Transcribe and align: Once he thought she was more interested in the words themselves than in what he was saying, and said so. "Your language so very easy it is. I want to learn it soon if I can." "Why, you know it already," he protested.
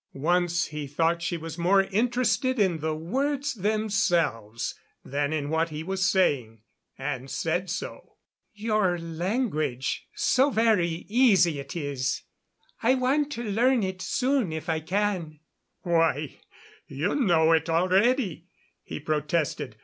Once 0.15 0.65
he 0.69 0.87
thought 0.87 1.21
she 1.21 1.37
was 1.37 1.59
more 1.59 1.83
interested 1.83 2.57
in 2.57 2.79
the 2.79 2.95
words 2.95 3.53
themselves 3.53 4.73
than 5.05 5.31
in 5.31 5.47
what 5.47 5.69
he 5.69 5.83
was 5.83 6.03
saying, 6.03 6.63
and 6.97 7.29
said 7.29 7.69
so. 7.69 8.15
"Your 8.51 8.97
language 8.97 10.07
so 10.15 10.49
very 10.49 11.05
easy 11.07 11.59
it 11.59 11.75
is. 11.75 12.23
I 12.81 12.95
want 12.95 13.31
to 13.33 13.43
learn 13.43 13.83
it 13.83 14.01
soon 14.01 14.51
if 14.51 14.69
I 14.69 14.79
can." 14.79 15.39
"Why, 15.83 16.39
you 16.87 17.13
know 17.13 17.51
it 17.51 17.69
already," 17.69 18.47
he 18.81 18.99
protested. 18.99 19.75